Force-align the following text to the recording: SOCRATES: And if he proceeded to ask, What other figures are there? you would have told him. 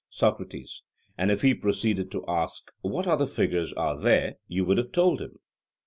SOCRATES: 0.09 0.81
And 1.15 1.29
if 1.29 1.43
he 1.43 1.53
proceeded 1.53 2.09
to 2.09 2.25
ask, 2.27 2.71
What 2.81 3.05
other 3.07 3.27
figures 3.27 3.71
are 3.73 3.99
there? 3.99 4.37
you 4.47 4.65
would 4.65 4.79
have 4.79 4.91
told 4.91 5.21
him. 5.21 5.37